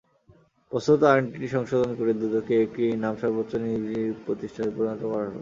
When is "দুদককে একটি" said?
2.19-2.83